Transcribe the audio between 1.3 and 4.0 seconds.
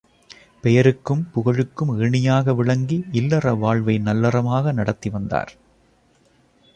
புகழுக்கும் ஏணியாக விளங்கி இல்லற வாழ்வை